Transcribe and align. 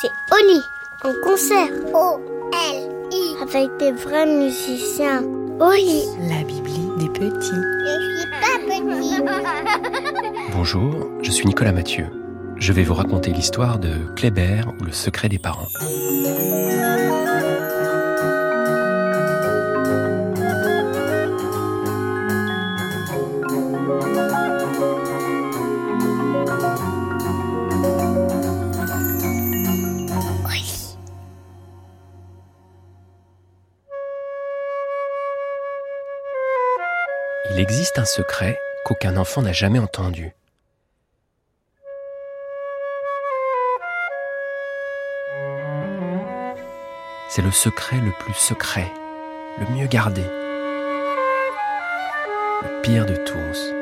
c'est 0.00 0.10
Oli, 0.30 0.62
en 1.04 1.12
concert. 1.22 1.70
O-L-I. 1.94 3.42
Avec 3.42 3.76
des 3.78 3.92
vrais 3.92 4.26
musiciens. 4.26 5.22
Oli. 5.60 6.04
La 6.28 6.42
Bibli 6.44 6.90
des 6.98 7.08
petits. 7.08 7.50
Je 7.50 8.20
suis 8.20 8.30
pas 8.30 8.58
petit. 8.66 9.22
Bonjour, 10.52 11.08
je 11.22 11.30
suis 11.30 11.46
Nicolas 11.46 11.72
Mathieu. 11.72 12.06
Je 12.56 12.72
vais 12.72 12.82
vous 12.82 12.94
raconter 12.94 13.32
l'histoire 13.32 13.78
de 13.78 13.90
Kléber 14.16 14.62
ou 14.80 14.84
le 14.84 14.92
secret 14.92 15.28
des 15.28 15.38
parents. 15.38 15.68
Il 37.56 37.62
existe 37.62 37.98
un 37.98 38.04
secret 38.04 38.58
qu'aucun 38.84 39.16
enfant 39.16 39.40
n'a 39.40 39.54
jamais 39.54 39.78
entendu. 39.78 40.30
C'est 47.30 47.40
le 47.40 47.50
secret 47.50 47.96
le 47.96 48.12
plus 48.20 48.34
secret, 48.34 48.92
le 49.58 49.74
mieux 49.74 49.86
gardé, 49.86 50.20
le 52.60 52.82
pire 52.82 53.06
de 53.06 53.16
tous. 53.16 53.72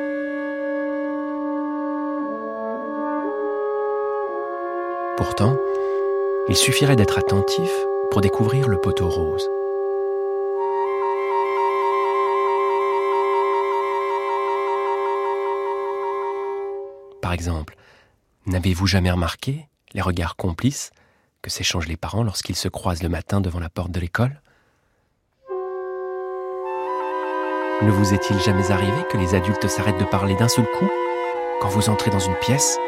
Pourtant, 5.16 5.56
il 6.48 6.54
suffirait 6.54 6.94
d'être 6.94 7.18
attentif 7.18 7.72
pour 8.12 8.20
découvrir 8.20 8.68
le 8.68 8.80
poteau 8.80 9.08
rose. 9.08 9.50
Exemple, 17.34 17.76
n'avez-vous 18.46 18.86
jamais 18.86 19.10
remarqué 19.10 19.68
les 19.92 20.00
regards 20.00 20.36
complices 20.36 20.90
que 21.42 21.50
s'échangent 21.50 21.88
les 21.88 21.98
parents 21.98 22.22
lorsqu'ils 22.22 22.56
se 22.56 22.68
croisent 22.68 23.02
le 23.02 23.10
matin 23.10 23.40
devant 23.42 23.60
la 23.60 23.68
porte 23.68 23.90
de 23.90 24.00
l'école? 24.00 24.40
Ne 27.82 27.90
vous 27.90 28.14
est-il 28.14 28.40
jamais 28.40 28.70
arrivé 28.70 29.04
que 29.10 29.18
les 29.18 29.34
adultes 29.34 29.68
s'arrêtent 29.68 29.98
de 29.98 30.04
parler 30.04 30.34
d'un 30.36 30.48
seul 30.48 30.64
coup 30.78 30.88
quand 31.60 31.68
vous 31.68 31.90
entrez 31.90 32.10
dans 32.10 32.18
une 32.18 32.36
pièce, 32.36 32.78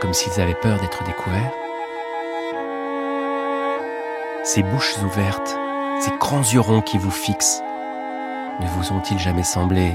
comme 0.00 0.14
s'ils 0.14 0.40
avaient 0.40 0.54
peur 0.54 0.80
d'être 0.80 1.04
découverts? 1.04 1.52
Ces 4.42 4.62
bouches 4.62 4.96
ouvertes, 4.98 5.56
ces 6.00 6.10
grands 6.18 6.42
yeux 6.42 6.60
ronds 6.60 6.82
qui 6.82 6.98
vous 6.98 7.10
fixent, 7.10 7.62
ne 8.60 8.66
vous 8.68 8.92
ont-ils 8.92 9.18
jamais 9.18 9.44
semblé 9.44 9.92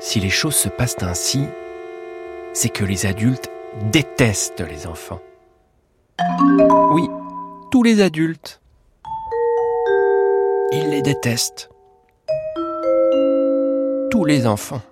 Si 0.00 0.20
les 0.20 0.30
choses 0.30 0.56
se 0.56 0.68
passent 0.68 1.02
ainsi, 1.02 1.44
c'est 2.52 2.68
que 2.70 2.84
les 2.84 3.06
adultes 3.06 3.50
détestent 3.90 4.60
les 4.60 4.86
enfants. 4.86 5.20
Oui, 6.92 7.08
tous 7.70 7.82
les 7.82 8.00
adultes. 8.00 8.60
Ils 10.72 10.88
les 10.90 11.02
détestent. 11.02 11.70
Tous 14.10 14.24
les 14.24 14.46
enfants. 14.46 14.82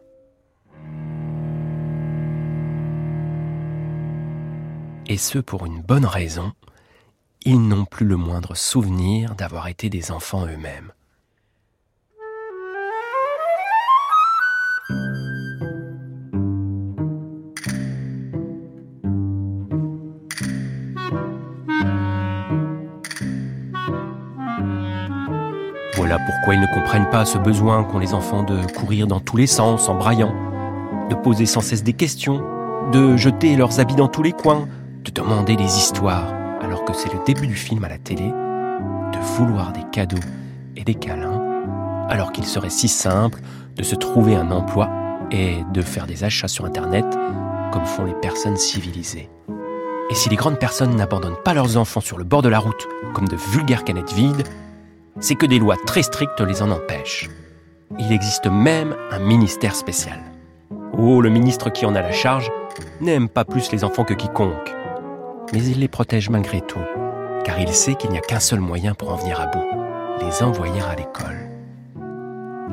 Et 5.07 5.17
ce 5.17 5.39
pour 5.39 5.67
une 5.67 5.81
bonne 5.81 6.07
raison, 6.07 6.53
ils 7.43 7.61
n'ont 7.61 7.87
plus 7.87 8.07
le 8.07 8.17
moindre 8.17 8.55
souvenir 8.55 9.35
d'avoir 9.35 9.69
été 9.69 9.89
des 9.89 10.11
enfants 10.11 10.47
eux-mêmes. 10.47 10.93
Voilà 25.97 26.19
pourquoi 26.19 26.55
ils 26.55 26.61
ne 26.61 26.75
comprennent 26.75 27.09
pas 27.09 27.25
ce 27.25 27.39
besoin 27.39 27.85
qu'ont 27.85 27.99
les 27.99 28.13
enfants 28.13 28.43
de 28.43 28.67
courir 28.73 29.07
dans 29.07 29.21
tous 29.21 29.37
les 29.37 29.47
sens 29.47 29.89
en 29.89 29.95
braillant, 29.95 30.35
de 31.09 31.15
poser 31.15 31.47
sans 31.47 31.61
cesse 31.61 31.85
des 31.85 31.93
questions, 31.95 32.43
de 32.93 33.17
jeter 33.17 33.57
leurs 33.57 33.81
habits 33.81 33.95
dans 33.95 34.09
tous 34.09 34.23
les 34.23 34.33
coins, 34.33 34.69
de 35.05 35.11
demander 35.11 35.57
des 35.57 35.79
histoires, 35.79 36.40
c'est 36.95 37.13
le 37.13 37.21
début 37.25 37.47
du 37.47 37.55
film 37.55 37.85
à 37.85 37.89
la 37.89 37.99
télé, 37.99 38.29
de 38.29 39.19
vouloir 39.37 39.73
des 39.73 39.85
cadeaux 39.93 40.23
et 40.77 40.85
des 40.85 40.95
câlins, 40.95 41.41
alors 42.09 42.33
qu'il 42.33 42.45
serait 42.45 42.71
si 42.71 42.89
simple 42.89 43.41
de 43.77 43.83
se 43.83 43.95
trouver 43.95 44.37
un 44.37 44.51
emploi 44.51 44.89
et 45.31 45.65
de 45.73 45.83
faire 45.83 46.07
des 46.07 46.25
achats 46.25 46.49
sur 46.49 46.65
Internet 46.65 47.07
comme 47.73 47.85
font 47.85 48.05
les 48.05 48.15
personnes 48.15 48.57
civilisées. 48.57 49.29
Et 50.11 50.15
si 50.15 50.29
les 50.29 50.37
grandes 50.37 50.59
personnes 50.59 50.97
n'abandonnent 50.97 51.43
pas 51.45 51.55
leurs 51.55 51.77
enfants 51.77 52.01
sur 52.01 52.19
le 52.19 52.25
bord 52.25 52.43
de 52.43 52.49
la 52.49 52.59
route 52.59 52.89
comme 53.15 53.29
de 53.29 53.37
vulgaires 53.37 53.85
canettes 53.85 54.13
vides, 54.13 54.43
c'est 55.21 55.37
que 55.37 55.47
des 55.47 55.59
lois 55.59 55.77
très 55.87 56.03
strictes 56.03 56.41
les 56.41 56.63
en 56.63 56.71
empêchent. 56.71 57.31
Il 57.99 58.13
existe 58.13 58.47
même 58.47 58.97
un 59.11 59.19
ministère 59.21 59.77
spécial. 59.77 60.21
Oh, 60.99 61.21
le 61.21 61.31
ministre 61.31 61.71
qui 61.71 61.87
en 61.87 61.95
a 61.95 62.01
la 62.01 62.13
charge 62.13 62.51
n'aime 63.01 63.29
pas 63.29 63.45
plus 63.45 63.71
les 63.71 63.85
enfants 63.85 64.05
que 64.05 64.15
quiconque. 64.15 64.75
Mais 65.53 65.63
il 65.65 65.81
les 65.81 65.89
protège 65.89 66.31
malgré 66.31 66.61
tout, 66.61 66.81
car 67.45 67.59
il 67.61 67.69
sait 67.69 67.95
qu'il 67.95 68.11
n'y 68.11 68.19
a 68.19 68.23
qu'un 68.23 68.41
seul 68.41 68.61
moyen 68.61 68.95
pour 68.95 69.13
en 69.13 69.17
venir 69.17 69.41
à 69.41 69.47
bout, 69.47 69.65
les 70.21 70.43
envoyer 70.43 70.81
à 70.81 70.95
l'école. 70.95 71.49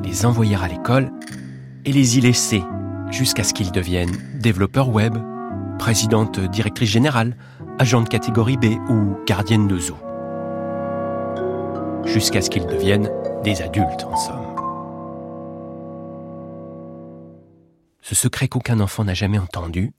Les 0.03 0.25
envoyer 0.25 0.55
à 0.55 0.67
l'école 0.67 1.11
et 1.85 1.91
les 1.91 2.17
y 2.17 2.21
laisser 2.21 2.63
jusqu'à 3.09 3.43
ce 3.43 3.53
qu'ils 3.53 3.71
deviennent 3.71 4.15
développeurs 4.35 4.89
web, 4.89 5.17
présidente 5.79 6.39
directrice 6.39 6.89
générale, 6.89 7.35
agent 7.79 8.01
de 8.01 8.09
catégorie 8.09 8.57
B 8.57 8.65
ou 8.89 9.15
gardienne 9.25 9.67
de 9.67 9.77
zoo 9.77 9.97
jusqu'à 12.07 12.41
ce 12.41 12.49
qu'ils 12.49 12.65
deviennent 12.65 13.11
des 13.43 13.61
adultes 13.61 14.03
en 14.03 14.15
somme. 14.15 14.55
Ce 18.01 18.15
secret 18.15 18.47
qu'aucun 18.47 18.79
enfant 18.79 19.03
n'a 19.03 19.13
jamais 19.13 19.37
entendu, 19.37 19.91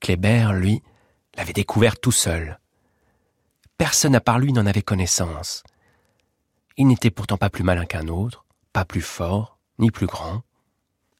Kléber, 0.00 0.48
lui, 0.54 0.82
l'avait 1.36 1.52
découvert 1.52 1.98
tout 1.98 2.12
seul. 2.12 2.58
Personne 3.78 4.14
à 4.14 4.20
part 4.20 4.38
lui 4.38 4.52
n'en 4.52 4.66
avait 4.66 4.82
connaissance. 4.82 5.62
Il 6.76 6.86
n'était 6.86 7.10
pourtant 7.10 7.36
pas 7.36 7.50
plus 7.50 7.64
malin 7.64 7.84
qu'un 7.84 8.08
autre, 8.08 8.44
pas 8.72 8.84
plus 8.84 9.02
fort, 9.02 9.58
ni 9.78 9.90
plus 9.90 10.06
grand. 10.06 10.42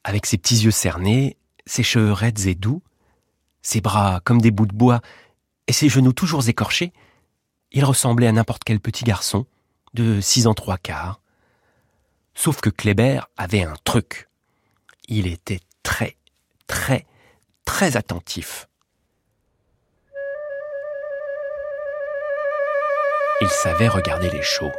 Avec 0.05 0.27
ses 0.27 0.39
petits 0.39 0.65
yeux 0.65 0.71
cernés, 0.71 1.37
ses 1.67 1.83
cheveux 1.83 2.13
raides 2.13 2.47
et 2.47 2.55
doux, 2.55 2.83
ses 3.63 3.81
bras 3.81 4.21
comme 4.25 4.41
des 4.41 4.51
bouts 4.51 4.67
de 4.67 4.75
bois 4.75 5.01
et 5.67 5.73
ses 5.73 5.89
genoux 5.89 6.13
toujours 6.13 6.49
écorchés, 6.49 6.93
il 7.71 7.85
ressemblait 7.85 8.27
à 8.27 8.33
n'importe 8.33 8.65
quel 8.65 8.81
petit 8.81 9.05
garçon, 9.05 9.47
de 9.95 10.21
six 10.21 10.47
ans 10.47 10.55
trois 10.55 10.79
quarts. 10.79 11.21
Sauf 12.35 12.61
que 12.61 12.71
Kléber 12.71 13.21
avait 13.37 13.63
un 13.63 13.75
truc. 13.85 14.29
Il 15.09 15.27
était 15.27 15.61
très, 15.83 16.17
très, 16.67 17.07
très 17.65 17.97
attentif. 17.97 18.69
Il 23.43 23.49
savait 23.49 23.89
regarder 23.89 24.31
les 24.31 24.41
choses. 24.41 24.71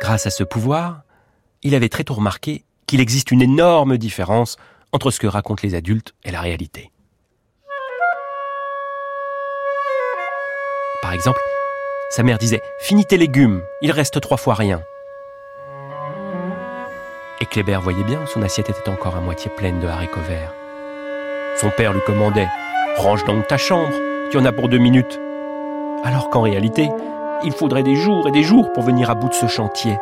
Grâce 0.00 0.28
à 0.28 0.30
ce 0.30 0.44
pouvoir, 0.44 1.02
il 1.64 1.74
avait 1.74 1.88
très 1.88 2.04
tôt 2.04 2.14
remarqué 2.14 2.64
qu'il 2.86 3.00
existe 3.00 3.32
une 3.32 3.42
énorme 3.42 3.98
différence 3.98 4.58
entre 4.92 5.10
ce 5.10 5.18
que 5.18 5.26
racontent 5.26 5.62
les 5.64 5.74
adultes 5.74 6.14
et 6.22 6.30
la 6.30 6.40
réalité. 6.40 6.92
Par 11.02 11.12
exemple, 11.12 11.40
sa 12.10 12.22
mère 12.22 12.38
disait 12.38 12.62
Finis 12.78 13.06
tes 13.06 13.16
légumes, 13.18 13.60
il 13.80 13.90
reste 13.90 14.20
trois 14.20 14.36
fois 14.36 14.54
rien. 14.54 14.84
Et 17.40 17.46
Kléber 17.46 17.80
voyait 17.82 18.04
bien 18.04 18.24
son 18.26 18.42
assiette 18.42 18.70
était 18.70 18.88
encore 18.88 19.16
à 19.16 19.20
moitié 19.20 19.50
pleine 19.50 19.80
de 19.80 19.88
haricots 19.88 20.20
verts. 20.20 20.54
Son 21.56 21.70
père 21.70 21.92
lui 21.92 22.02
commandait 22.06 22.48
Range 22.98 23.24
donc 23.24 23.48
ta 23.48 23.58
chambre, 23.58 23.92
tu 24.30 24.38
en 24.38 24.44
as 24.44 24.52
pour 24.52 24.68
deux 24.68 24.78
minutes 24.78 25.18
alors 26.02 26.30
qu'en 26.30 26.42
réalité, 26.42 26.90
il 27.44 27.52
faudrait 27.52 27.82
des 27.82 27.96
jours 27.96 28.28
et 28.28 28.32
des 28.32 28.42
jours 28.42 28.72
pour 28.72 28.82
venir 28.82 29.10
à 29.10 29.14
bout 29.14 29.28
de 29.28 29.34
ce 29.34 29.46
chantier. 29.46 29.98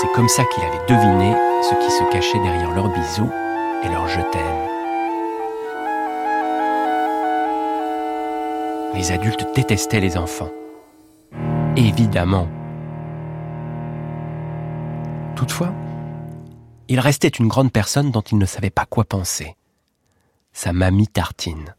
C'est 0.00 0.12
comme 0.12 0.28
ça 0.28 0.44
qu'il 0.44 0.62
avait 0.64 0.86
deviné 0.88 1.34
ce 1.62 1.74
qui 1.74 1.90
se 1.90 2.04
cachait 2.12 2.38
derrière 2.40 2.74
leurs 2.74 2.88
bisous 2.88 3.30
et 3.84 3.88
leurs 3.88 4.08
je. 4.08 4.20
Les 8.94 9.12
adultes 9.12 9.46
détestaient 9.54 10.00
les 10.00 10.16
enfants. 10.16 10.50
Évidemment. 11.76 12.46
Toutefois, 15.34 15.72
il 16.88 17.00
restait 17.00 17.28
une 17.28 17.48
grande 17.48 17.72
personne 17.72 18.10
dont 18.10 18.20
il 18.20 18.38
ne 18.38 18.46
savait 18.46 18.70
pas 18.70 18.84
quoi 18.84 19.04
penser. 19.04 19.56
Sa 20.52 20.72
mamie 20.72 21.08
Tartine. 21.08 21.74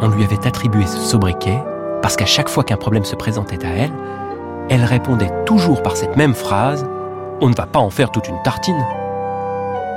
On 0.00 0.08
lui 0.08 0.22
avait 0.22 0.46
attribué 0.46 0.86
ce 0.86 0.98
sobriquet 0.98 1.58
parce 2.02 2.14
qu'à 2.14 2.26
chaque 2.26 2.48
fois 2.48 2.62
qu'un 2.62 2.76
problème 2.76 3.04
se 3.04 3.16
présentait 3.16 3.64
à 3.66 3.70
elle, 3.70 3.92
elle 4.70 4.84
répondait 4.84 5.32
toujours 5.44 5.82
par 5.82 5.96
cette 5.96 6.16
même 6.16 6.34
phrase⁇ 6.34 6.84
On 7.40 7.48
ne 7.48 7.54
va 7.54 7.66
pas 7.66 7.80
en 7.80 7.90
faire 7.90 8.12
toute 8.12 8.28
une 8.28 8.40
tartine!⁇ 8.42 8.76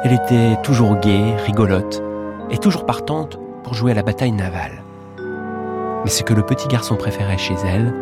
Elle 0.04 0.14
était 0.14 0.60
toujours 0.64 0.98
gaie, 0.98 1.36
rigolote, 1.46 2.02
et 2.50 2.58
toujours 2.58 2.88
partante 2.88 3.38
pour 3.64 3.76
jouer 3.76 3.92
à 3.92 3.96
la 3.96 4.02
bataille 4.02 4.32
navale. 4.32 4.84
Mais 6.04 6.10
ce 6.10 6.24
que 6.24 6.34
le 6.34 6.42
petit 6.42 6.68
garçon 6.68 6.96
préférait 6.96 7.38
chez 7.38 7.54
elle, 7.64 7.94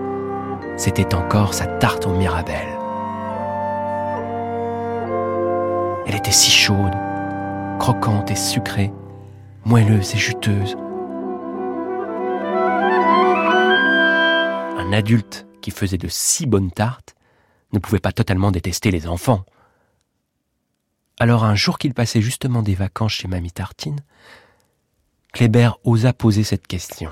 c'était 0.80 1.14
encore 1.14 1.54
sa 1.54 1.68
tarte 1.68 2.08
aux 2.08 2.14
mirabelle. 2.14 2.70
Elle 6.08 6.16
était 6.16 6.32
si 6.32 6.50
chaude, 6.50 6.94
croquante 7.80 8.32
et 8.32 8.36
sucrée, 8.36 8.90
moelleuse 9.66 10.16
et 10.16 10.18
juteuse. 10.18 10.78
Un 14.78 14.94
adulte 14.94 15.46
qui 15.62 15.72
faisait 15.72 15.98
de 15.98 16.08
si 16.08 16.46
bonnes 16.46 16.72
tartes 16.72 17.14
ne 17.74 17.80
pouvait 17.80 18.00
pas 18.00 18.14
totalement 18.14 18.50
détester 18.50 18.90
les 18.90 19.06
enfants. 19.06 19.44
Alors 21.20 21.44
un 21.44 21.56
jour 21.56 21.78
qu'il 21.78 21.94
passait 21.94 22.22
justement 22.22 22.64
des 22.64 22.76
vacances 22.76 23.12
chez 23.12 23.28
Mamie 23.28 23.52
Tartine, 23.52 24.00
Kléber 25.34 25.72
osa 25.84 26.14
poser 26.14 26.46
cette 26.46 26.68
question. 26.68 27.12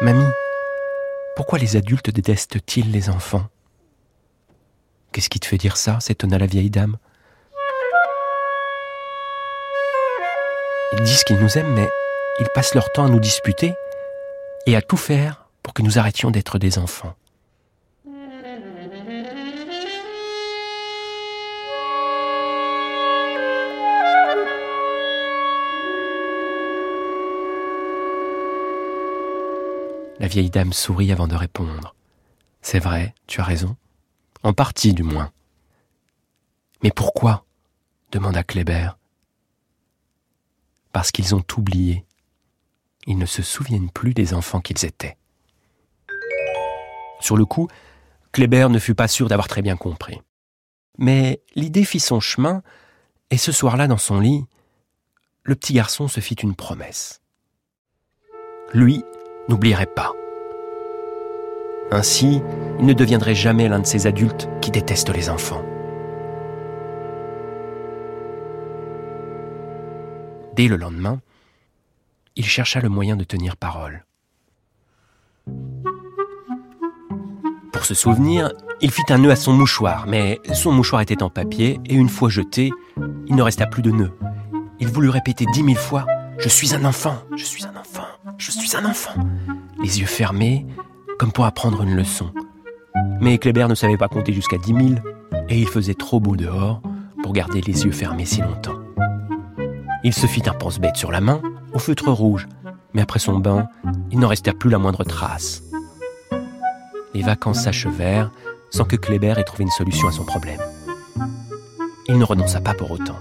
Mamie, 0.00 0.26
pourquoi 1.36 1.58
les 1.58 1.76
adultes 1.76 2.10
détestent-ils 2.10 2.90
les 2.90 3.08
enfants? 3.10 3.46
Qu'est-ce 5.12 5.30
qui 5.30 5.38
te 5.38 5.46
fait 5.46 5.56
dire 5.56 5.76
ça 5.76 6.00
s'étonna 6.00 6.36
la 6.36 6.46
vieille 6.46 6.68
dame? 6.68 6.96
Ils 10.92 11.02
disent 11.02 11.22
qu'ils 11.22 11.38
nous 11.38 11.58
aiment, 11.58 11.74
mais 11.74 11.88
ils 12.40 12.48
passent 12.54 12.74
leur 12.74 12.90
temps 12.90 13.06
à 13.06 13.08
nous 13.08 13.20
disputer 13.20 13.74
et 14.66 14.74
à 14.74 14.82
tout 14.82 14.96
faire 14.96 15.46
pour 15.62 15.74
que 15.74 15.82
nous 15.82 15.96
arrêtions 15.96 16.32
d'être 16.32 16.58
des 16.58 16.78
enfants. 16.78 17.14
La 30.24 30.28
vieille 30.28 30.48
dame 30.48 30.72
sourit 30.72 31.12
avant 31.12 31.28
de 31.28 31.34
répondre. 31.34 31.94
C'est 32.62 32.78
vrai, 32.78 33.14
tu 33.26 33.42
as 33.42 33.44
raison. 33.44 33.76
En 34.42 34.54
partie 34.54 34.94
du 34.94 35.02
moins. 35.02 35.30
Mais 36.82 36.90
pourquoi 36.90 37.44
demanda 38.10 38.42
Kléber. 38.42 38.92
Parce 40.92 41.10
qu'ils 41.10 41.34
ont 41.34 41.44
oublié. 41.58 42.06
Ils 43.06 43.18
ne 43.18 43.26
se 43.26 43.42
souviennent 43.42 43.90
plus 43.90 44.14
des 44.14 44.32
enfants 44.32 44.62
qu'ils 44.62 44.86
étaient. 44.86 45.18
Sur 47.20 47.36
le 47.36 47.44
coup, 47.44 47.68
Kléber 48.32 48.68
ne 48.70 48.78
fut 48.78 48.94
pas 48.94 49.08
sûr 49.08 49.28
d'avoir 49.28 49.46
très 49.46 49.60
bien 49.60 49.76
compris. 49.76 50.22
Mais 50.96 51.42
l'idée 51.54 51.84
fit 51.84 52.00
son 52.00 52.20
chemin, 52.20 52.62
et 53.28 53.36
ce 53.36 53.52
soir-là, 53.52 53.88
dans 53.88 53.98
son 53.98 54.20
lit, 54.20 54.46
le 55.42 55.54
petit 55.54 55.74
garçon 55.74 56.08
se 56.08 56.20
fit 56.20 56.36
une 56.36 56.54
promesse. 56.54 57.20
Lui 58.72 59.04
n'oublierait 59.48 59.86
pas. 59.86 60.12
Ainsi, 61.90 62.42
il 62.78 62.86
ne 62.86 62.92
deviendrait 62.92 63.34
jamais 63.34 63.68
l'un 63.68 63.80
de 63.80 63.86
ces 63.86 64.06
adultes 64.06 64.48
qui 64.60 64.70
détestent 64.70 65.14
les 65.14 65.30
enfants. 65.30 65.64
Dès 70.54 70.68
le 70.68 70.76
lendemain, 70.76 71.20
il 72.36 72.44
chercha 72.44 72.80
le 72.80 72.88
moyen 72.88 73.16
de 73.16 73.24
tenir 73.24 73.56
parole. 73.56 74.04
Pour 77.72 77.84
se 77.84 77.94
souvenir, 77.94 78.52
il 78.80 78.90
fit 78.90 79.02
un 79.10 79.18
nœud 79.18 79.30
à 79.30 79.36
son 79.36 79.52
mouchoir, 79.52 80.06
mais 80.06 80.40
son 80.52 80.72
mouchoir 80.72 81.02
était 81.02 81.22
en 81.22 81.30
papier 81.30 81.80
et 81.86 81.94
une 81.94 82.08
fois 82.08 82.30
jeté, 82.30 82.70
il 83.26 83.34
ne 83.34 83.42
resta 83.42 83.66
plus 83.66 83.82
de 83.82 83.90
nœud. 83.90 84.12
Il 84.80 84.88
voulut 84.88 85.10
répéter 85.10 85.44
dix 85.52 85.62
mille 85.62 85.76
fois⁇ 85.76 86.02
Je 86.38 86.48
suis 86.48 86.74
un 86.74 86.84
enfant, 86.84 87.18
je 87.36 87.44
suis 87.44 87.64
un 87.64 87.70
enfant, 87.70 87.73
je 88.38 88.50
suis 88.50 88.76
un 88.76 88.84
enfant⁇ 88.84 89.14
les 89.82 90.00
yeux 90.00 90.06
fermés, 90.06 90.66
comme 91.18 91.32
pour 91.32 91.44
apprendre 91.44 91.82
une 91.82 91.94
leçon. 91.94 92.30
Mais 93.20 93.38
Kléber 93.38 93.68
ne 93.68 93.74
savait 93.74 93.96
pas 93.96 94.08
compter 94.08 94.32
jusqu'à 94.32 94.58
dix 94.58 94.72
mille, 94.72 95.02
et 95.48 95.60
il 95.60 95.68
faisait 95.68 95.94
trop 95.94 96.20
beau 96.20 96.36
dehors 96.36 96.80
pour 97.22 97.32
garder 97.32 97.60
les 97.60 97.84
yeux 97.84 97.92
fermés 97.92 98.24
si 98.24 98.40
longtemps. 98.40 98.78
Il 100.04 100.12
se 100.12 100.26
fit 100.26 100.42
un 100.46 100.52
pense-bête 100.52 100.96
sur 100.96 101.10
la 101.10 101.20
main, 101.20 101.40
au 101.72 101.78
feutre 101.78 102.10
rouge, 102.10 102.46
mais 102.92 103.02
après 103.02 103.18
son 103.18 103.38
bain, 103.38 103.68
il 104.10 104.18
n'en 104.18 104.28
resta 104.28 104.52
plus 104.52 104.70
la 104.70 104.78
moindre 104.78 105.04
trace. 105.04 105.62
Les 107.14 107.22
vacances 107.22 107.62
s'achevèrent 107.64 108.30
sans 108.70 108.84
que 108.84 108.96
Kléber 108.96 109.34
ait 109.38 109.44
trouvé 109.44 109.64
une 109.64 109.70
solution 109.70 110.08
à 110.08 110.12
son 110.12 110.24
problème. 110.24 110.60
Il 112.08 112.18
ne 112.18 112.24
renonça 112.24 112.60
pas 112.60 112.74
pour 112.74 112.90
autant. 112.90 113.16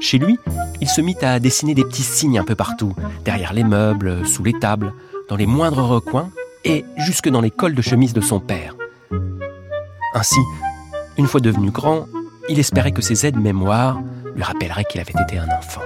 Chez 0.00 0.18
lui, 0.18 0.38
il 0.80 0.88
se 0.88 1.00
mit 1.00 1.16
à 1.22 1.38
dessiner 1.40 1.74
des 1.74 1.84
petits 1.84 2.02
signes 2.02 2.38
un 2.38 2.44
peu 2.44 2.54
partout, 2.54 2.94
derrière 3.24 3.52
les 3.52 3.64
meubles, 3.64 4.26
sous 4.26 4.44
les 4.44 4.52
tables, 4.52 4.92
dans 5.28 5.36
les 5.36 5.46
moindres 5.46 5.86
recoins 5.86 6.30
et 6.64 6.84
jusque 6.96 7.28
dans 7.28 7.40
les 7.40 7.50
cols 7.50 7.74
de 7.74 7.82
chemise 7.82 8.12
de 8.12 8.20
son 8.20 8.40
père. 8.40 8.74
Ainsi, 10.14 10.40
une 11.16 11.26
fois 11.26 11.40
devenu 11.40 11.70
grand, 11.70 12.06
il 12.48 12.58
espérait 12.58 12.92
que 12.92 13.02
ses 13.02 13.26
aides-mémoires 13.26 14.00
lui 14.34 14.42
rappelleraient 14.42 14.84
qu'il 14.84 15.00
avait 15.00 15.12
été 15.22 15.38
un 15.38 15.48
enfant. 15.56 15.85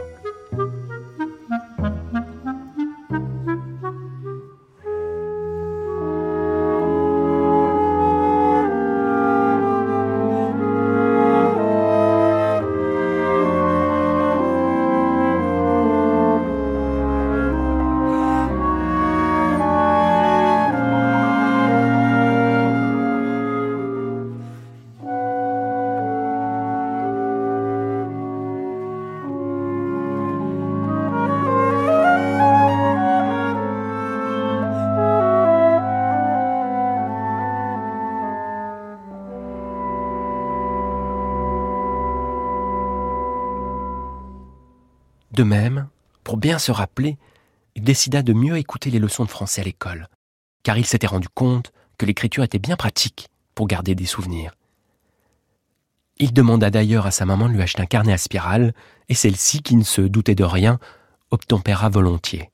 De 45.40 45.44
même, 45.44 45.88
pour 46.22 46.36
bien 46.36 46.58
se 46.58 46.70
rappeler, 46.70 47.16
il 47.74 47.82
décida 47.82 48.20
de 48.20 48.34
mieux 48.34 48.58
écouter 48.58 48.90
les 48.90 48.98
leçons 48.98 49.24
de 49.24 49.30
français 49.30 49.62
à 49.62 49.64
l'école, 49.64 50.10
car 50.62 50.76
il 50.76 50.84
s'était 50.84 51.06
rendu 51.06 51.30
compte 51.30 51.72
que 51.96 52.04
l'écriture 52.04 52.44
était 52.44 52.58
bien 52.58 52.76
pratique 52.76 53.28
pour 53.54 53.66
garder 53.66 53.94
des 53.94 54.04
souvenirs. 54.04 54.54
Il 56.18 56.34
demanda 56.34 56.68
d'ailleurs 56.68 57.06
à 57.06 57.10
sa 57.10 57.24
maman 57.24 57.48
de 57.48 57.54
lui 57.54 57.62
acheter 57.62 57.80
un 57.80 57.86
carnet 57.86 58.12
à 58.12 58.18
spirale, 58.18 58.74
et 59.08 59.14
celle-ci, 59.14 59.62
qui 59.62 59.76
ne 59.76 59.82
se 59.82 60.02
doutait 60.02 60.34
de 60.34 60.44
rien, 60.44 60.78
obtempéra 61.30 61.88
volontiers. 61.88 62.50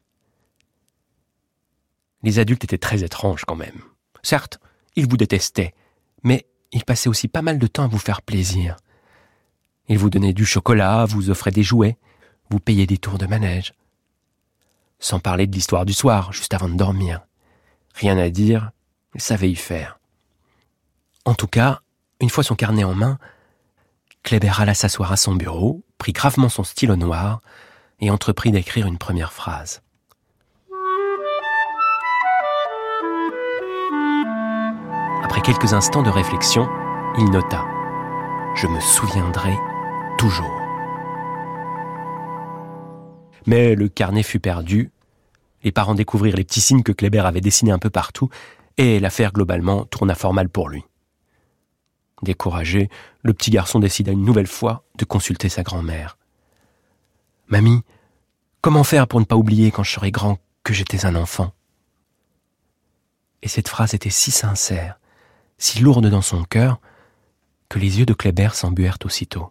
Les 2.23 2.39
adultes 2.39 2.63
étaient 2.63 2.79
très 2.79 3.03
étranges 3.03 3.45
quand 3.45 3.57
même. 3.57 3.83
Certes, 4.23 4.61
ils 4.95 5.09
vous 5.09 5.17
détestaient, 5.17 5.75
mais 6.23 6.47
ils 6.71 6.85
passaient 6.85 7.09
aussi 7.09 7.27
pas 7.27 7.43
mal 7.43 7.59
de 7.59 7.67
temps 7.67 7.83
à 7.83 7.89
vous 7.89 7.99
faire 7.99 8.23
plaisir. 8.23 8.77
Ils 9.89 9.99
vous 9.99 10.09
donnaient 10.09 10.33
du 10.33 10.47
chocolat, 10.47 11.05
vous 11.05 11.31
offraient 11.31 11.51
des 11.51 11.65
jouets, 11.65 11.99
vous 12.51 12.61
payez 12.61 12.87
des 12.87 12.99
tours 12.99 13.19
de 13.19 13.27
manège. 13.27 13.75
Sans 14.99 15.21
parler 15.21 15.47
de 15.47 15.55
l'histoire 15.55 15.85
du 15.85 15.93
soir, 15.93 16.33
juste 16.33 16.55
avant 16.55 16.69
de 16.69 16.77
dormir. 16.77 17.21
Rien 17.95 18.17
à 18.19 18.29
dire, 18.31 18.71
il 19.15 19.21
savait 19.21 19.51
y 19.51 19.57
faire. 19.57 19.99
En 21.25 21.35
tout 21.35 21.47
cas, 21.47 21.81
une 22.21 22.31
fois 22.31 22.45
son 22.45 22.55
carnet 22.55 22.85
en 22.85 22.95
main, 22.95 23.19
Kléber 24.23 24.53
alla 24.59 24.75
s'asseoir 24.75 25.13
à 25.13 25.17
son 25.17 25.35
bureau, 25.35 25.83
prit 25.99 26.13
gravement 26.13 26.49
son 26.49 26.65
stylo 26.65 26.97
noir 26.97 27.41
et 28.01 28.11
entreprit 28.11 28.51
d'écrire 28.51 28.87
une 28.87 28.99
première 28.99 29.33
phrase. 29.33 29.83
Après 35.23 35.43
quelques 35.43 35.73
instants 35.73 36.03
de 36.03 36.11
réflexion, 36.11 36.69
il 37.19 37.31
nota 37.31 37.65
je 38.57 38.67
me 38.67 38.81
souviendrai 38.81 39.55
toujours. 40.17 40.66
Mais 43.47 43.75
le 43.75 43.89
carnet 43.89 44.23
fut 44.23 44.41
perdu, 44.41 44.91
les 45.63 45.73
parents 45.73 45.95
découvrirent 45.95 46.37
les 46.37 46.45
petits 46.45 46.61
signes 46.61 46.83
que 46.83 46.93
Kléber 46.93 47.27
avait 47.27 47.41
dessinés 47.41 47.73
un 47.73 47.79
peu 47.79 47.91
partout, 47.91 48.29
et 48.77 49.01
l'affaire 49.01 49.33
globalement 49.33 49.85
tourna 49.85 50.15
fort 50.15 50.35
mal 50.35 50.49
pour 50.49 50.69
lui. 50.69 50.85
Découragé, 52.23 52.89
le 53.23 53.35
petit 53.35 53.51
garçon 53.51 53.79
décida 53.79 54.13
une 54.13 54.25
nouvelle 54.25 54.47
fois 54.47 54.85
de 54.97 55.05
consulter 55.05 55.49
sa 55.49 55.63
grand-mère. 55.63 56.19
Mamie, 57.49 57.83
comment 58.61 58.85
faire 58.85 59.07
pour 59.07 59.21
ne 59.21 59.25
pas 59.25 59.37
oublier 59.37 59.71
quand 59.71 59.83
je 59.83 59.93
serai 59.93 60.11
grand 60.11 60.39
que 60.63 60.73
j'étais 60.73 61.05
un 61.05 61.15
enfant? 61.15 61.53
Et 63.43 63.49
cette 63.49 63.69
phrase 63.69 63.95
était 63.95 64.11
si 64.11 64.31
sincère, 64.31 64.99
si 65.59 65.81
lourde 65.81 66.09
dans 66.09 66.23
son 66.23 66.43
cœur, 66.45 66.81
que 67.69 67.79
les 67.79 67.99
yeux 67.99 68.07
de 68.07 68.15
Kléber 68.15 68.55
s'embuèrent 68.55 68.99
aussitôt. 69.05 69.51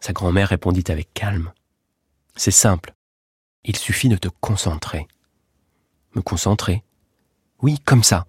Sa 0.00 0.12
grand-mère 0.12 0.48
répondit 0.48 0.84
avec 0.88 1.14
calme. 1.14 1.52
C'est 2.34 2.50
simple. 2.50 2.94
Il 3.64 3.76
suffit 3.76 4.08
de 4.08 4.16
te 4.16 4.28
concentrer. 4.40 5.06
Me 6.14 6.22
concentrer? 6.22 6.82
Oui, 7.60 7.78
comme 7.84 8.02
ça. 8.02 8.26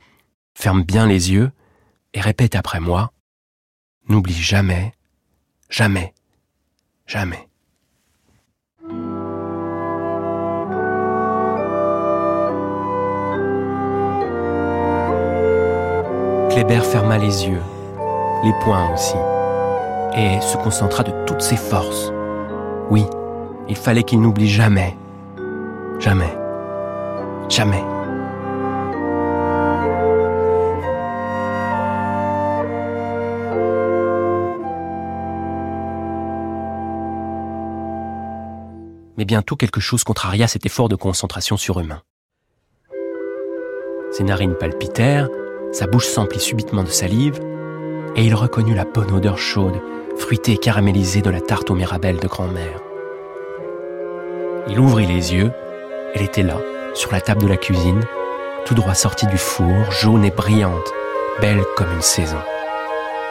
Ferme 0.56 0.84
bien 0.84 1.08
les 1.08 1.32
yeux 1.32 1.52
et 2.14 2.22
répète 2.22 2.56
après 2.56 2.80
moi. 2.80 3.12
N'oublie 4.08 4.34
jamais, 4.34 4.94
jamais, 5.70 6.14
jamais. 7.08 7.48
Kléber 16.50 16.82
ferma 16.84 17.18
les 17.18 17.48
yeux, 17.48 17.62
les 18.44 18.54
poings 18.64 18.94
aussi, 18.94 19.16
et 20.16 20.40
se 20.42 20.58
concentra 20.58 21.04
de 21.04 21.26
toutes 21.26 21.42
ses 21.42 21.58
forces. 21.58 22.12
Oui, 22.92 23.08
il 23.68 23.76
fallait 23.76 24.04
qu'il 24.04 24.22
n'oublie 24.22 24.50
jamais, 24.50 24.96
jamais, 26.00 26.38
jamais. 27.50 27.84
Mais 39.18 39.26
bientôt 39.26 39.56
quelque 39.56 39.80
chose 39.80 40.04
contraria 40.04 40.48
cet 40.48 40.66
effort 40.66 40.90
de 40.90 40.96
concentration 40.96 41.56
surhumain. 41.56 42.02
Ses 44.12 44.24
narines 44.24 44.56
palpitèrent, 44.60 45.30
sa 45.72 45.88
bouche 45.88 46.08
s'emplit 46.08 46.40
subitement 46.40 46.84
de 46.84 46.90
salive, 46.90 47.40
et 48.16 48.24
il 48.24 48.36
reconnut 48.36 48.76
la 48.76 48.86
bonne 48.86 49.12
odeur 49.12 49.38
chaude, 49.38 49.82
fruitée 50.18 50.54
et 50.54 50.58
caramélisée 50.58 51.22
de 51.22 51.32
la 51.32 51.42
tarte 51.42 51.72
aux 51.72 51.76
mirabelles 51.76 52.20
de 52.20 52.28
grand-mère. 52.28 52.83
Il 54.68 54.80
ouvrit 54.80 55.06
les 55.06 55.34
yeux, 55.34 55.52
elle 56.14 56.22
était 56.22 56.44
là, 56.44 56.58
sur 56.94 57.12
la 57.12 57.20
table 57.20 57.42
de 57.42 57.48
la 57.48 57.58
cuisine, 57.58 58.02
tout 58.66 58.76
droit 58.76 58.94
sortie 58.94 59.28
du 59.28 59.38
four, 59.38 59.92
jaune 59.92 60.24
et 60.24 60.32
brillante, 60.32 60.92
belle 61.42 61.64
comme 61.76 61.92
une 61.92 62.02
saison. 62.02 62.40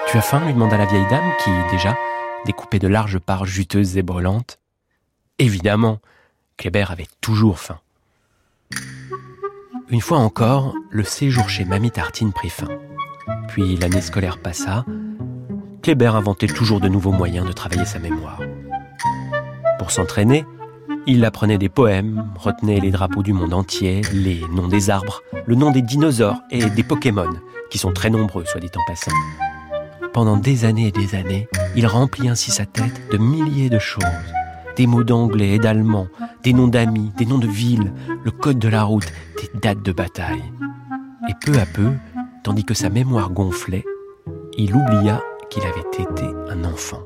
Tu 0.09 0.19
as 0.19 0.23
faim? 0.23 0.45
lui 0.45 0.53
demanda 0.53 0.77
la 0.77 0.85
vieille 0.85 1.09
dame 1.09 1.33
qui, 1.43 1.51
déjà, 1.71 1.97
découpait 2.45 2.79
de 2.79 2.89
larges 2.89 3.19
parts 3.19 3.47
juteuses 3.47 3.97
et 3.97 4.03
brûlantes. 4.03 4.59
Évidemment, 5.39 6.01
Kléber 6.59 6.91
avait 6.91 7.09
toujours 7.21 7.59
faim. 7.59 7.79
Une 9.89 10.01
fois 10.01 10.19
encore, 10.19 10.75
le 10.91 11.05
séjour 11.05 11.49
chez 11.49 11.65
Mamie 11.65 11.91
Tartine 11.91 12.33
prit 12.33 12.51
fin. 12.51 12.69
Puis 13.49 13.77
l'année 13.77 14.01
scolaire 14.01 14.39
passa. 14.39 14.85
Kléber 15.83 16.15
inventait 16.15 16.47
toujours 16.47 16.81
de 16.81 16.89
nouveaux 16.89 17.13
moyens 17.13 17.47
de 17.47 17.53
travailler 17.53 17.85
sa 17.85 17.99
mémoire. 17.99 18.41
Pour 19.79 19.91
s'entraîner, 19.91 20.45
il 21.07 21.25
apprenait 21.25 21.59
des 21.59 21.69
poèmes, 21.69 22.25
retenait 22.37 22.81
les 22.81 22.91
drapeaux 22.91 23.23
du 23.23 23.33
monde 23.33 23.55
entier, 23.55 24.03
les 24.13 24.41
noms 24.53 24.69
des 24.69 24.91
arbres, 24.91 25.23
le 25.47 25.55
nom 25.55 25.71
des 25.71 25.83
dinosaures 25.83 26.41
et 26.51 26.65
des 26.65 26.83
Pokémon, 26.83 27.31
qui 27.71 27.79
sont 27.79 27.93
très 27.93 28.11
nombreux, 28.11 28.45
soit 28.45 28.61
dit 28.61 28.71
en 28.75 28.91
passant. 28.91 29.17
Pendant 30.13 30.37
des 30.37 30.65
années 30.65 30.89
et 30.89 30.93
des 30.93 31.15
années, 31.15 31.49
il 31.75 31.87
remplit 31.87 32.29
ainsi 32.29 32.51
sa 32.51 32.67
tête 32.67 33.01
de 33.11 33.19
milliers 33.19 33.71
de 33.71 33.79
choses 33.79 34.05
des 34.77 34.87
mots 34.87 35.05
d'anglais 35.05 35.51
et 35.51 35.59
d'allemand, 35.59 36.09
des 36.43 36.53
noms 36.53 36.69
d'amis, 36.69 37.13
des 37.17 37.27
noms 37.27 37.39
de 37.39 37.47
villes, 37.47 37.93
le 38.25 38.31
code 38.31 38.59
de 38.59 38.69
la 38.69 38.85
route, 38.85 39.13
des 39.41 39.59
dates 39.59 39.83
de 39.83 39.93
bataille. 39.93 40.43
Et 41.29 41.35
peu 41.45 41.59
à 41.59 41.67
peu, 41.67 41.93
tandis 42.43 42.65
que 42.65 42.75
sa 42.75 42.89
mémoire 42.89 43.31
gonflait, 43.31 43.85
il 44.57 44.75
oublia 44.75 45.23
qu'il 45.51 45.63
avait 45.63 45.81
été 45.81 46.25
un 46.49 46.65
enfant. 46.65 47.03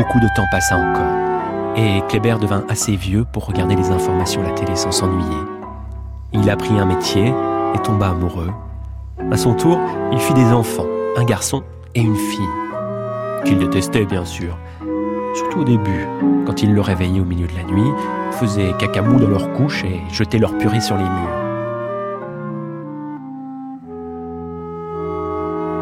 Beaucoup 0.00 0.18
de 0.18 0.28
temps 0.28 0.46
passa 0.50 0.78
encore, 0.78 1.76
et 1.76 2.00
Kléber 2.08 2.36
devint 2.40 2.64
assez 2.70 2.96
vieux 2.96 3.26
pour 3.30 3.44
regarder 3.44 3.76
les 3.76 3.90
informations 3.90 4.40
à 4.40 4.44
la 4.44 4.52
télé 4.52 4.74
sans 4.74 4.92
s'ennuyer. 4.92 5.36
Il 6.32 6.48
apprit 6.48 6.78
un 6.78 6.86
métier 6.86 7.34
et 7.74 7.78
tomba 7.80 8.08
amoureux. 8.08 8.50
À 9.30 9.36
son 9.36 9.52
tour, 9.52 9.78
il 10.10 10.18
fit 10.18 10.32
des 10.32 10.54
enfants, 10.54 10.86
un 11.18 11.24
garçon 11.24 11.62
et 11.94 12.00
une 12.00 12.16
fille, 12.16 12.48
qu'il 13.44 13.58
détestait 13.58 14.06
bien 14.06 14.24
sûr. 14.24 14.56
Surtout 15.34 15.60
au 15.60 15.64
début, 15.64 16.06
quand 16.46 16.62
il 16.62 16.72
le 16.72 16.80
réveillait 16.80 17.20
au 17.20 17.26
milieu 17.26 17.46
de 17.46 17.54
la 17.54 17.64
nuit, 17.64 17.92
faisait 18.30 18.72
cacamou 18.78 19.20
dans 19.20 19.28
leur 19.28 19.52
couche 19.52 19.84
et 19.84 20.00
jetait 20.10 20.38
leur 20.38 20.56
purée 20.56 20.80
sur 20.80 20.96
les 20.96 21.04
murs. 21.04 21.36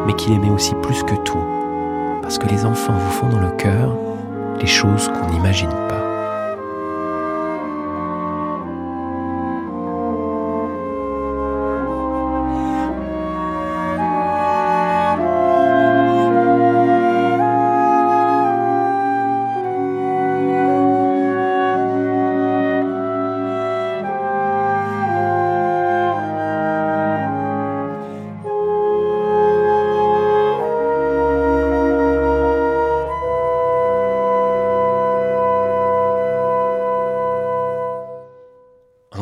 Mais 0.07 0.13
qu'il 0.15 0.33
aimait 0.33 0.51
aussi 0.51 0.75
plus 0.81 1.03
que 1.03 1.15
tout, 1.15 1.45
parce 2.21 2.37
que 2.37 2.49
les 2.49 2.65
enfants 2.65 2.91
vous 2.91 3.11
font 3.11 3.29
dans 3.29 3.39
le 3.39 3.51
cœur 3.51 3.95
les 4.59 4.67
choses 4.67 5.07
qu'on 5.07 5.27
n'imagine 5.31 5.78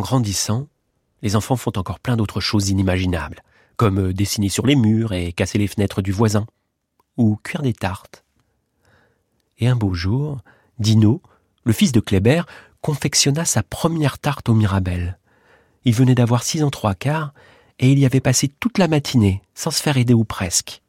grandissant, 0.08 0.68
les 1.22 1.36
enfants 1.36 1.58
font 1.58 1.74
encore 1.76 2.00
plein 2.00 2.16
d'autres 2.16 2.40
choses 2.40 2.70
inimaginables, 2.70 3.44
comme 3.76 4.00
euh, 4.00 4.14
dessiner 4.14 4.48
sur 4.48 4.66
les 4.66 4.78
murs 4.78 5.12
et 5.12 5.34
casser 5.34 5.58
les 5.58 5.68
fenêtres 5.68 6.02
du 6.02 6.14
voisin, 6.14 6.46
ou 7.18 7.38
cuire 7.44 7.62
des 7.62 7.74
tartes. 7.74 8.24
Et 9.58 9.68
un 9.68 9.76
beau 9.76 9.94
jour, 9.94 10.40
Dino, 10.80 11.22
le 11.66 11.74
fils 11.74 11.92
de 11.92 12.00
Kléber, 12.00 12.44
confectionna 12.80 13.44
sa 13.44 13.64
première 13.64 14.18
tarte 14.18 14.48
aux 14.48 14.54
mirabelles. 14.54 15.20
Il 15.84 15.94
venait 15.94 16.16
d'avoir 16.16 16.44
six 16.44 16.64
ans 16.64 16.70
trois 16.70 16.96
quarts, 16.96 17.34
et 17.78 17.92
il 17.92 18.00
y 18.00 18.06
avait 18.06 18.22
passé 18.22 18.48
toute 18.48 18.78
la 18.78 18.88
matinée, 18.88 19.42
sans 19.56 19.72
se 19.72 19.82
faire 19.82 19.98
aider 19.98 20.14
ou 20.14 20.24
presque. 20.24 20.82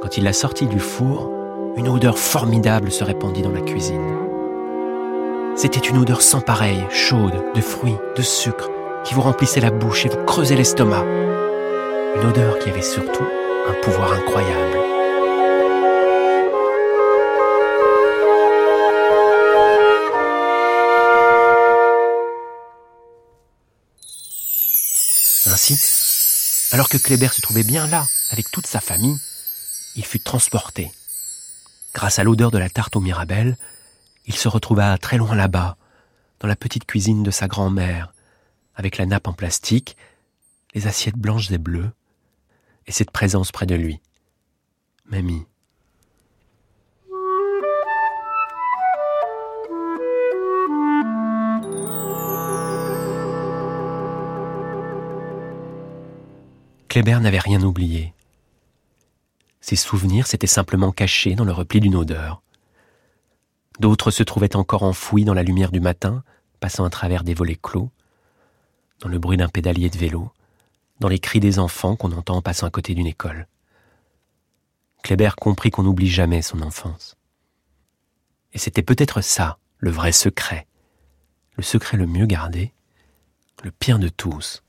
Quand 0.00 0.16
il 0.16 0.22
la 0.22 0.32
sortit 0.32 0.68
du 0.68 0.78
four, 0.78 1.28
une 1.76 1.88
odeur 1.88 2.18
formidable 2.18 2.92
se 2.92 3.02
répandit 3.02 3.42
dans 3.42 3.50
la 3.50 3.62
cuisine. 3.62 4.29
C'était 5.62 5.78
une 5.78 5.98
odeur 5.98 6.22
sans 6.22 6.40
pareille, 6.40 6.86
chaude, 6.88 7.44
de 7.54 7.60
fruits, 7.60 7.98
de 8.16 8.22
sucre, 8.22 8.70
qui 9.04 9.12
vous 9.12 9.20
remplissait 9.20 9.60
la 9.60 9.70
bouche 9.70 10.06
et 10.06 10.08
vous 10.08 10.24
creusait 10.24 10.56
l'estomac. 10.56 11.04
Une 12.16 12.26
odeur 12.26 12.58
qui 12.58 12.70
avait 12.70 12.80
surtout 12.80 13.26
un 13.68 13.74
pouvoir 13.82 14.10
incroyable. 14.14 14.78
Ainsi, 25.44 25.78
alors 26.72 26.88
que 26.88 26.96
Kléber 26.96 27.34
se 27.34 27.42
trouvait 27.42 27.64
bien 27.64 27.86
là, 27.86 28.06
avec 28.30 28.50
toute 28.50 28.66
sa 28.66 28.80
famille, 28.80 29.18
il 29.94 30.06
fut 30.06 30.20
transporté. 30.20 30.90
Grâce 31.92 32.18
à 32.18 32.24
l'odeur 32.24 32.50
de 32.50 32.56
la 32.56 32.70
tarte 32.70 32.96
aux 32.96 33.00
mirabelles, 33.00 33.58
il 34.30 34.36
se 34.36 34.46
retrouva 34.46 34.96
très 34.96 35.18
loin 35.18 35.34
là-bas, 35.34 35.76
dans 36.38 36.46
la 36.46 36.54
petite 36.54 36.84
cuisine 36.84 37.24
de 37.24 37.32
sa 37.32 37.48
grand-mère, 37.48 38.14
avec 38.76 38.96
la 38.96 39.04
nappe 39.04 39.26
en 39.26 39.32
plastique, 39.32 39.96
les 40.72 40.86
assiettes 40.86 41.16
blanches 41.16 41.50
et 41.50 41.58
bleues, 41.58 41.90
et 42.86 42.92
cette 42.92 43.10
présence 43.10 43.50
près 43.50 43.66
de 43.66 43.74
lui. 43.74 44.00
Mamie. 45.06 45.46
Kléber 56.88 57.18
n'avait 57.18 57.40
rien 57.40 57.60
oublié. 57.64 58.14
Ses 59.60 59.74
souvenirs 59.74 60.28
s'étaient 60.28 60.46
simplement 60.46 60.92
cachés 60.92 61.34
dans 61.34 61.44
le 61.44 61.52
repli 61.52 61.80
d'une 61.80 61.96
odeur. 61.96 62.42
D'autres 63.80 64.10
se 64.10 64.22
trouvaient 64.22 64.56
encore 64.56 64.82
enfouis 64.82 65.24
dans 65.24 65.32
la 65.32 65.42
lumière 65.42 65.72
du 65.72 65.80
matin, 65.80 66.22
passant 66.60 66.84
à 66.84 66.90
travers 66.90 67.24
des 67.24 67.32
volets 67.32 67.58
clos, 67.60 67.90
dans 69.00 69.08
le 69.08 69.18
bruit 69.18 69.38
d'un 69.38 69.48
pédalier 69.48 69.88
de 69.88 69.96
vélo, 69.96 70.30
dans 71.00 71.08
les 71.08 71.18
cris 71.18 71.40
des 71.40 71.58
enfants 71.58 71.96
qu'on 71.96 72.12
entend 72.12 72.36
en 72.36 72.42
passant 72.42 72.66
à 72.66 72.70
côté 72.70 72.94
d'une 72.94 73.06
école. 73.06 73.46
Kléber 75.02 75.30
comprit 75.34 75.70
qu'on 75.70 75.84
n'oublie 75.84 76.10
jamais 76.10 76.42
son 76.42 76.60
enfance. 76.60 77.16
Et 78.52 78.58
c'était 78.58 78.82
peut-être 78.82 79.22
ça, 79.22 79.56
le 79.78 79.90
vrai 79.90 80.12
secret, 80.12 80.66
le 81.56 81.62
secret 81.62 81.96
le 81.96 82.06
mieux 82.06 82.26
gardé, 82.26 82.74
le 83.64 83.70
pire 83.70 83.98
de 83.98 84.10
tous. 84.10 84.62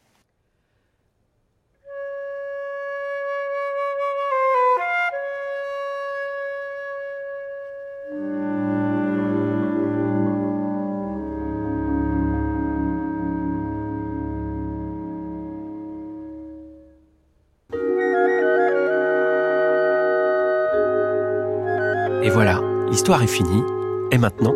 L'histoire 22.92 23.24
est 23.24 23.28
finie. 23.28 23.64
Et 24.12 24.18
maintenant, 24.18 24.54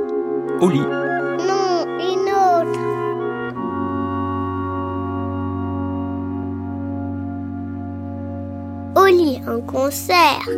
au 0.60 0.70
lit. 0.70 0.80
Non, 0.80 1.86
une 1.98 2.30
autre. 2.30 2.80
Au 9.02 9.06
lit, 9.06 9.40
un 9.48 9.62
concert. 9.62 10.50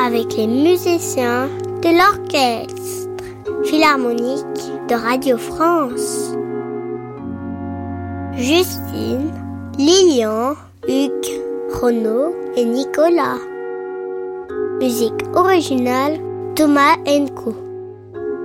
Avec 0.00 0.36
les 0.36 0.46
musiciens 0.46 1.48
de 1.82 1.90
l'orchestre 1.98 3.08
philharmonique 3.64 4.62
de 4.88 4.94
Radio 4.94 5.36
France. 5.36 6.36
Justine, 8.36 9.32
Lilian, 9.76 10.54
Hugues, 10.86 11.42
Renaud 11.82 12.32
et 12.56 12.64
Nicolas. 12.64 13.47
Musique 14.88 15.26
originale 15.34 16.18
Thomas 16.56 16.96
Enco. 17.06 17.52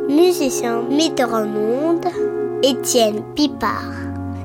Musicien 0.09 0.81
metteur 0.89 1.33
en 1.33 1.45
monde 1.45 2.05
Étienne 2.61 3.23
Pipard. 3.33 3.93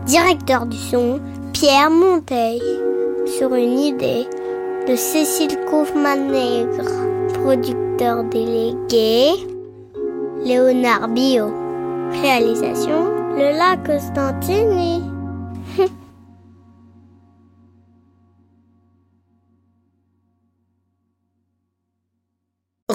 Directeur 0.07 0.67
du 0.67 0.76
son 0.76 1.19
Pierre 1.52 1.90
Monteil. 1.90 2.62
Sur 3.26 3.52
une 3.52 3.81
idée 3.81 4.28
de 4.87 4.95
Cécile 4.95 5.59
Kaufmann-Nègre. 5.69 6.88
Producteur 7.43 8.23
délégué 8.31 9.33
Léonard 10.45 11.09
Bio. 11.09 11.52
Réalisation 12.23 13.07
Lola 13.37 13.76
Costantini. 13.85 15.02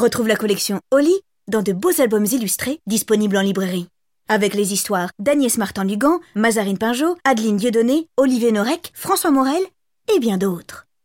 Retrouve 0.03 0.27
la 0.27 0.35
collection 0.35 0.81
Oli 0.91 1.13
dans 1.47 1.61
de 1.61 1.71
beaux 1.71 2.01
albums 2.01 2.25
illustrés 2.25 2.81
disponibles 2.87 3.37
en 3.37 3.41
librairie. 3.41 3.87
Avec 4.27 4.53
les 4.53 4.73
histoires 4.73 5.11
d'Agnès 5.17 5.57
Martin-Lugan, 5.57 6.19
Mazarine 6.35 6.77
Pinjot, 6.77 7.15
Adeline 7.23 7.55
Dieudonné, 7.55 8.09
Olivier 8.17 8.51
Norek, 8.51 8.91
François 8.93 9.31
Morel 9.31 9.63
et 10.13 10.19
bien 10.19 10.37
d'autres. 10.37 10.87